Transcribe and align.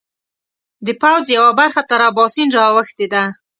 د 0.85 0.87
پوځ 1.01 1.23
یوه 1.37 1.51
برخه 1.59 1.81
تر 1.89 1.99
اباسین 2.09 2.49
را 2.57 2.63
اوښتې 2.73 3.07
ده. 3.13 3.23